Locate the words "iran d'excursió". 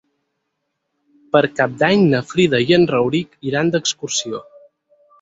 3.53-4.47